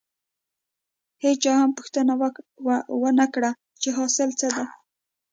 [1.23, 2.13] هېچا هم پوښتنه
[3.01, 3.51] ونه کړه
[3.81, 4.65] چې حاصل څه دی.